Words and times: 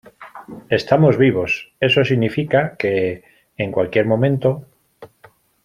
estamos 0.79 1.15
vivos. 1.25 1.51
eso 1.87 2.01
significa 2.03 2.61
que, 2.79 2.93
en 3.63 3.69
cualquier 3.75 4.05
momento 4.11 4.49